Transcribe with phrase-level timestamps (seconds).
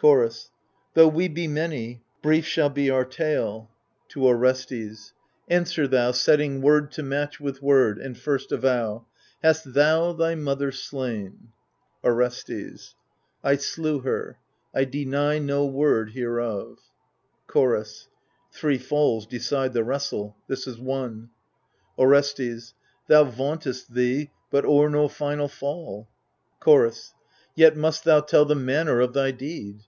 [0.00, 0.50] Chorus
[0.94, 3.68] Though we be many, brief shall be our tale.
[3.68, 5.12] M i62 THE FURIES {To Orestes)
[5.50, 9.04] Answer thou, setting word to match with word; And first avow—
[9.44, 11.52] ^hast thou thy mother slain?
[12.02, 12.94] Orestes
[13.44, 14.38] I slew her.
[14.74, 16.78] I deny no word hereof.
[17.46, 18.08] Chorus
[18.50, 21.28] Three fdls decide the wrestle— this is one.
[21.98, 22.72] Orestes
[23.06, 26.08] Thou vauntest thee— but o'er no final fall.
[26.58, 27.12] Chorus
[27.54, 29.80] Yet must thou tell the manner of thy deed.